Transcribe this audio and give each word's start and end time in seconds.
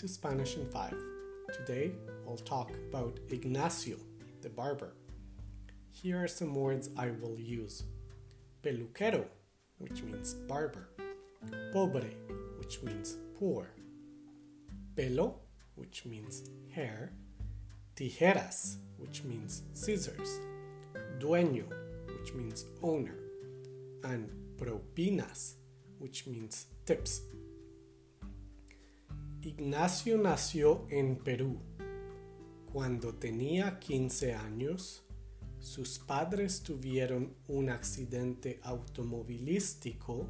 to 0.00 0.08
Spanish 0.08 0.56
in 0.56 0.64
5. 0.64 0.94
Today, 1.52 1.92
I'll 2.26 2.38
talk 2.38 2.70
about 2.88 3.20
Ignacio, 3.28 3.98
the 4.40 4.48
barber. 4.48 4.94
Here 5.90 6.16
are 6.24 6.26
some 6.26 6.54
words 6.54 6.88
I 6.96 7.10
will 7.10 7.38
use 7.38 7.82
peluquero, 8.62 9.26
which 9.76 10.02
means 10.02 10.32
barber, 10.32 10.88
pobre, 11.74 12.14
which 12.58 12.82
means 12.82 13.18
poor, 13.38 13.74
pelo, 14.96 15.34
which 15.74 16.06
means 16.06 16.48
hair, 16.70 17.12
tijeras, 17.94 18.76
which 18.96 19.22
means 19.24 19.64
scissors, 19.74 20.40
dueño, 21.18 21.66
which 22.18 22.32
means 22.32 22.64
owner, 22.82 23.18
and 24.04 24.30
propinas, 24.56 25.56
which 25.98 26.26
means 26.26 26.68
tips. 26.86 27.20
Ignacio 29.42 30.18
nació 30.18 30.86
en 30.90 31.16
Perú. 31.16 31.56
Cuando 32.74 33.14
tenía 33.14 33.78
15 33.78 34.34
años, 34.34 35.02
sus 35.60 35.98
padres 35.98 36.62
tuvieron 36.62 37.34
un 37.48 37.70
accidente 37.70 38.60
automovilístico 38.62 40.28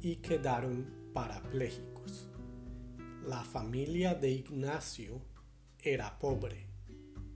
y 0.00 0.16
quedaron 0.16 1.10
parapléjicos. 1.12 2.28
La 3.24 3.44
familia 3.44 4.16
de 4.16 4.32
Ignacio 4.32 5.22
era 5.78 6.18
pobre, 6.18 6.66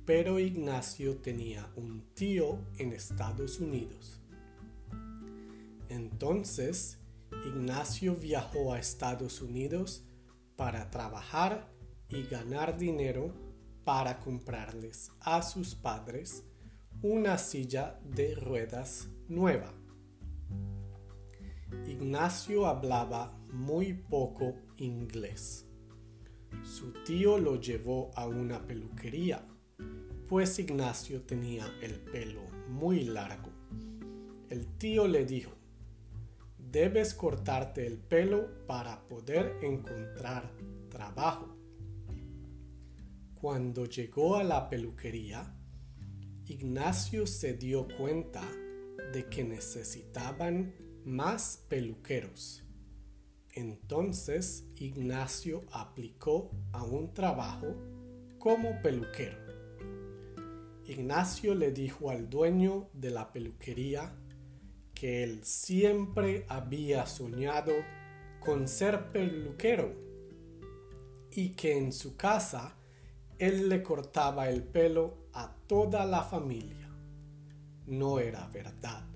pero 0.05 0.41
Ignacio 0.41 1.19
tenía 1.19 1.71
un 1.77 2.03
tío 2.15 2.59
en 2.79 2.93
Estados 2.93 3.61
Unidos. 3.61 4.21
Entonces, 5.89 6.99
Ignacio 7.47 8.17
viajó 8.17 8.73
a 8.73 8.81
Estados 8.81 9.41
Unidos 9.41 10.05
para 10.61 10.91
trabajar 10.91 11.73
y 12.11 12.25
ganar 12.25 12.77
dinero 12.77 13.33
para 13.83 14.21
comprarles 14.21 15.11
a 15.21 15.41
sus 15.41 15.75
padres 15.75 16.45
una 17.01 17.39
silla 17.39 17.99
de 18.05 18.35
ruedas 18.35 19.09
nueva. 19.27 19.73
Ignacio 21.89 22.67
hablaba 22.67 23.41
muy 23.51 23.95
poco 23.95 24.55
inglés. 24.77 25.65
Su 26.63 26.93
tío 27.05 27.39
lo 27.39 27.59
llevó 27.59 28.11
a 28.15 28.27
una 28.27 28.67
peluquería, 28.67 29.43
pues 30.29 30.59
Ignacio 30.59 31.23
tenía 31.23 31.65
el 31.81 32.01
pelo 32.01 32.43
muy 32.69 33.05
largo. 33.05 33.49
El 34.51 34.67
tío 34.77 35.09
le 35.09 35.25
dijo, 35.25 35.53
debes 36.71 37.15
cortarte 37.15 37.87
el 37.87 37.99
pelo 37.99 38.67
para 38.67 39.07
poder 39.07 39.57
encontrar 39.63 40.51
trabajo. 40.89 41.57
Cuando 43.35 43.87
llegó 43.87 44.37
a 44.37 44.45
la 44.45 44.69
peluquería, 44.69 45.57
Ignacio 46.47 47.27
se 47.27 47.55
dio 47.55 47.87
cuenta 47.97 48.43
de 49.13 49.29
que 49.29 49.45
necesitaban 49.45 50.75
más 51.05 51.65
peluqueros. 51.69 52.63
Entonces 53.53 54.69
Ignacio 54.77 55.65
aplicó 55.73 56.51
a 56.73 56.85
un 56.85 57.13
trabajo 57.15 57.75
como 58.39 58.81
peluquero. 58.83 59.39
Ignacio 60.87 61.55
le 61.55 61.73
dijo 61.73 62.11
al 62.11 62.29
dueño 62.29 62.91
de 62.93 63.11
la 63.11 63.33
peluquería 63.33 64.13
que 65.01 65.23
él 65.23 65.41
siempre 65.45 66.45
había 66.47 67.07
soñado 67.07 67.73
con 68.39 68.69
ser 68.69 69.13
peluquero 69.13 69.95
y 71.31 71.55
que 71.55 71.79
en 71.79 71.91
su 71.91 72.19
casa 72.19 72.77
él 73.39 73.71
le 73.71 73.83
cortaba 73.83 74.51
el 74.51 74.63
pelo 74.63 75.17
a 75.33 75.55
toda 75.67 76.05
la 76.05 76.23
familia. 76.23 76.91
No 77.87 78.19
era 78.19 78.47
verdad. 78.49 79.07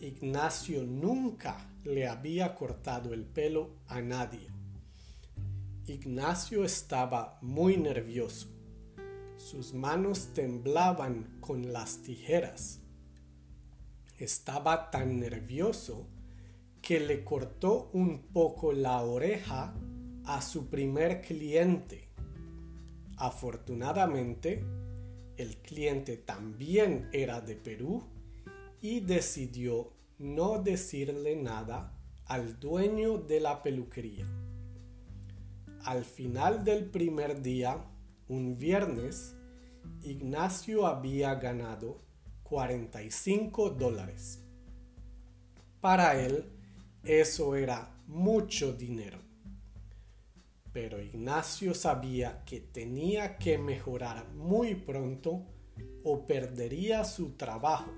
Ignacio 0.00 0.82
nunca 0.82 1.70
le 1.84 2.08
había 2.08 2.56
cortado 2.56 3.14
el 3.14 3.26
pelo 3.26 3.76
a 3.86 4.00
nadie. 4.00 4.48
Ignacio 5.86 6.64
estaba 6.64 7.38
muy 7.42 7.76
nervioso. 7.76 8.48
Sus 9.36 9.72
manos 9.72 10.34
temblaban 10.34 11.38
con 11.38 11.72
las 11.72 12.02
tijeras 12.02 12.80
estaba 14.18 14.90
tan 14.90 15.20
nervioso 15.20 16.06
que 16.80 17.00
le 17.00 17.24
cortó 17.24 17.90
un 17.92 18.28
poco 18.32 18.72
la 18.72 19.02
oreja 19.02 19.74
a 20.24 20.40
su 20.40 20.68
primer 20.68 21.20
cliente. 21.20 22.08
Afortunadamente, 23.16 24.64
el 25.36 25.56
cliente 25.58 26.16
también 26.16 27.08
era 27.12 27.40
de 27.40 27.56
Perú 27.56 28.04
y 28.80 29.00
decidió 29.00 29.92
no 30.18 30.62
decirle 30.62 31.36
nada 31.36 31.92
al 32.26 32.58
dueño 32.58 33.18
de 33.18 33.40
la 33.40 33.62
peluquería. 33.62 34.26
Al 35.84 36.04
final 36.04 36.64
del 36.64 36.86
primer 36.86 37.42
día, 37.42 37.84
un 38.28 38.58
viernes, 38.58 39.36
Ignacio 40.02 40.86
había 40.86 41.34
ganado 41.36 42.05
45 42.48 43.70
dólares. 43.70 44.40
Para 45.80 46.20
él 46.20 46.44
eso 47.04 47.56
era 47.56 47.96
mucho 48.06 48.72
dinero. 48.72 49.18
Pero 50.72 51.00
Ignacio 51.00 51.74
sabía 51.74 52.44
que 52.44 52.60
tenía 52.60 53.38
que 53.38 53.58
mejorar 53.58 54.28
muy 54.34 54.74
pronto 54.74 55.46
o 56.04 56.26
perdería 56.26 57.04
su 57.04 57.32
trabajo. 57.32 57.92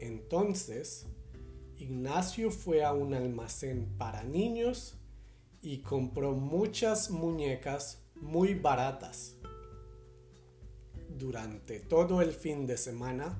Entonces, 0.00 1.06
Ignacio 1.78 2.50
fue 2.50 2.82
a 2.84 2.92
un 2.92 3.14
almacén 3.14 3.94
para 3.98 4.24
niños 4.24 4.96
y 5.60 5.78
compró 5.78 6.32
muchas 6.32 7.10
muñecas 7.10 8.02
muy 8.16 8.54
baratas 8.54 9.36
durante 11.22 11.78
todo 11.78 12.20
el 12.20 12.32
fin 12.32 12.66
de 12.66 12.76
semana, 12.76 13.38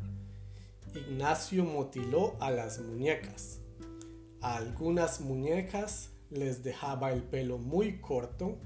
Ignacio 0.95 1.65
motiló 1.65 2.37
a 2.39 2.53
las 2.53 2.79
muñecas. 2.79 3.59
A 4.41 4.57
algunas 4.57 5.21
muñecas 5.21 6.11
les 6.31 6.63
dejaba 6.63 7.13
el 7.13 7.25
pelo 7.25 7.59
muy 7.59 8.01
corto 8.01 8.57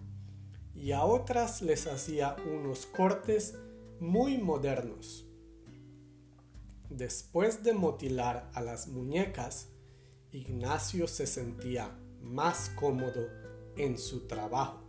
y 0.75 0.93
a 0.93 1.05
otras 1.05 1.63
les 1.63 1.87
hacía 1.87 2.37
unos 2.47 2.85
cortes 2.85 3.55
muy 4.01 4.37
modernos. 4.37 5.25
Después 6.91 7.65
de 7.65 7.73
motilar 7.73 8.51
a 8.53 8.61
las 8.61 8.87
muñecas, 8.87 9.69
Ignacio 10.31 11.09
se 11.09 11.27
sentía 11.27 11.99
más 12.21 12.71
cómodo 12.79 13.27
en 13.79 13.97
su 13.97 14.27
trabajo. 14.27 14.83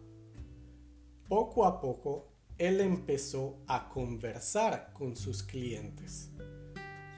Poco 1.29 1.66
a 1.66 1.79
poco 1.79 2.36
él 2.57 2.81
empezó 2.81 3.59
a 3.68 3.88
conversar 3.88 4.91
con 4.94 5.16
sus 5.16 5.44
clientes. 5.44 6.31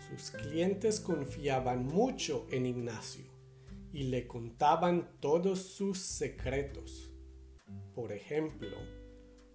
Sus 0.09 0.31
clientes 0.31 0.99
confiaban 0.99 1.85
mucho 1.85 2.45
en 2.51 2.65
Ignacio 2.65 3.25
y 3.93 4.03
le 4.03 4.27
contaban 4.27 5.09
todos 5.19 5.59
sus 5.61 5.99
secretos. 5.99 7.11
Por 7.95 8.11
ejemplo, 8.11 8.77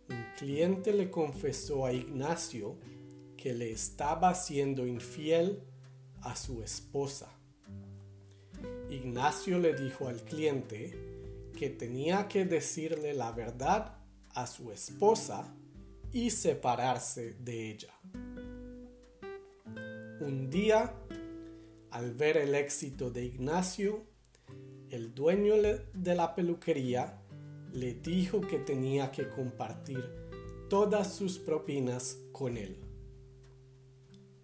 un 0.09 0.25
cliente 0.39 0.93
le 0.93 1.11
confesó 1.11 1.85
a 1.85 1.93
Ignacio 1.93 2.79
que 3.37 3.53
le 3.53 3.71
estaba 3.71 4.35
siendo 4.35 4.87
infiel 4.87 5.63
a 6.23 6.35
su 6.35 6.63
esposa. 6.63 7.31
Ignacio 8.89 9.59
le 9.59 9.75
dijo 9.75 10.09
al 10.09 10.23
cliente 10.25 10.99
que 11.59 11.69
tenía 11.69 12.27
que 12.29 12.47
decirle 12.47 13.13
la 13.13 13.33
verdad 13.33 13.99
a 14.31 14.47
su 14.47 14.73
esposa 14.73 15.55
y 16.15 16.31
separarse 16.31 17.35
de 17.41 17.71
ella. 17.73 17.93
Un 20.21 20.49
día, 20.49 20.95
al 21.91 22.15
ver 22.15 22.37
el 22.37 22.55
éxito 22.55 23.11
de 23.11 23.25
Ignacio, 23.25 24.05
el 24.91 25.13
dueño 25.13 25.55
de 25.93 26.15
la 26.15 26.35
peluquería 26.37 27.21
le 27.73 27.95
dijo 27.95 28.41
que 28.41 28.61
tenía 28.61 29.11
que 29.11 29.29
compartir 29.29 30.09
todas 30.71 31.13
sus 31.17 31.41
propinas 31.41 32.17
con 32.31 32.57
él. 32.57 32.79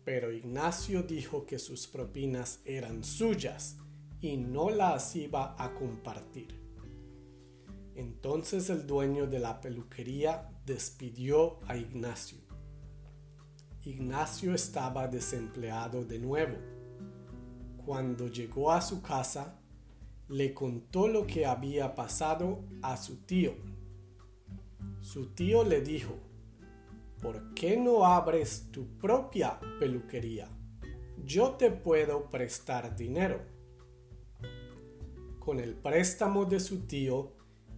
Pero 0.04 0.32
Ignacio 0.32 1.04
dijo 1.04 1.46
que 1.46 1.60
sus 1.60 1.86
propinas 1.86 2.60
eran 2.64 3.04
suyas 3.04 3.76
y 4.20 4.36
no 4.36 4.70
las 4.70 5.14
iba 5.14 5.54
a 5.56 5.72
compartir. 5.72 6.59
Entonces 8.00 8.70
el 8.70 8.86
dueño 8.86 9.26
de 9.26 9.38
la 9.38 9.60
peluquería 9.60 10.50
despidió 10.64 11.58
a 11.68 11.76
Ignacio. 11.76 12.38
Ignacio 13.84 14.54
estaba 14.54 15.06
desempleado 15.06 16.06
de 16.06 16.18
nuevo. 16.18 16.56
Cuando 17.84 18.28
llegó 18.28 18.72
a 18.72 18.80
su 18.80 19.02
casa, 19.02 19.60
le 20.28 20.54
contó 20.54 21.08
lo 21.08 21.26
que 21.26 21.44
había 21.44 21.94
pasado 21.94 22.64
a 22.80 22.96
su 22.96 23.18
tío. 23.26 23.52
Su 25.02 25.34
tío 25.34 25.62
le 25.62 25.82
dijo, 25.82 26.14
¿por 27.20 27.52
qué 27.52 27.76
no 27.76 28.06
abres 28.06 28.70
tu 28.72 28.96
propia 28.96 29.60
peluquería? 29.78 30.48
Yo 31.22 31.50
te 31.50 31.70
puedo 31.70 32.30
prestar 32.30 32.96
dinero. 32.96 33.42
Con 35.38 35.60
el 35.60 35.74
préstamo 35.74 36.46
de 36.46 36.60
su 36.60 36.86
tío, 36.86 37.34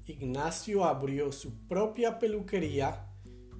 Ignacio 0.07 0.85
abrió 0.85 1.31
su 1.31 1.55
propia 1.69 2.19
peluquería 2.19 3.07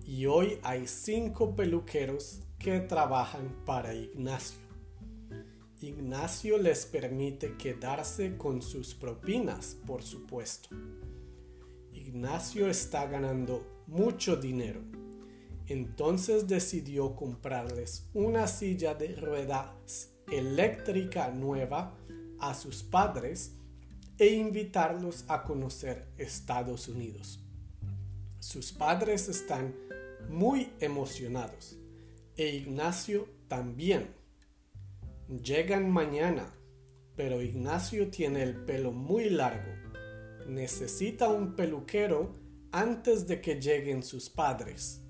y 0.05 0.27
hoy 0.27 0.59
hay 0.65 0.89
cinco 0.89 1.55
peluqueros 1.55 2.41
que 2.59 2.81
trabajan 2.81 3.63
para 3.65 3.95
Ignacio. 3.95 4.59
Ignacio 5.81 6.59
les 6.59 6.85
permite 6.85 7.57
quedarse 7.57 8.37
con 8.37 8.61
sus 8.61 8.93
propinas, 8.93 9.77
por 9.87 10.03
supuesto. 10.03 10.71
Ignacio 11.93 12.69
está 12.69 13.07
ganando 13.07 13.85
mucho 13.87 14.35
dinero. 14.35 14.81
Entonces 15.69 16.49
decidió 16.49 17.15
comprarles 17.15 18.09
una 18.15 18.49
silla 18.49 18.95
de 18.95 19.15
ruedas 19.15 20.11
eléctrica 20.29 21.31
nueva 21.31 21.97
a 22.41 22.55
sus 22.55 22.83
padres 22.83 23.55
e 24.23 24.35
invitarlos 24.35 25.25
a 25.27 25.43
conocer 25.43 26.07
Estados 26.17 26.87
Unidos. 26.87 27.41
Sus 28.39 28.73
padres 28.73 29.29
están 29.29 29.75
muy 30.29 30.71
emocionados 30.79 31.77
e 32.37 32.55
Ignacio 32.55 33.29
también. 33.49 34.15
Llegan 35.29 35.91
mañana, 35.91 36.55
pero 37.17 37.43
Ignacio 37.43 38.11
tiene 38.11 38.45
el 38.45 38.65
pelo 38.65 38.93
muy 38.93 39.29
largo. 39.29 39.73
Necesita 40.47 41.29
un 41.29 41.57
peluquero 41.57 42.33
antes 42.71 43.27
de 43.27 43.41
que 43.41 43.61
lleguen 43.61 44.05
sus 44.05 44.31
padres. 44.31 45.02